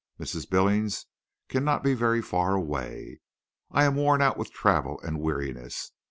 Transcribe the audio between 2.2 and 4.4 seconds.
far away. I am worn out